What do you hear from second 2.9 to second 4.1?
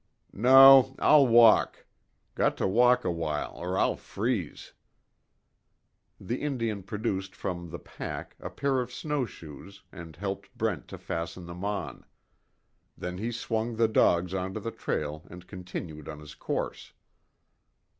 a while or I'll